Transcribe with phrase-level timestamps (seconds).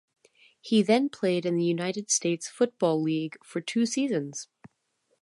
[0.59, 4.47] He then played in the United States Football League for two seasons.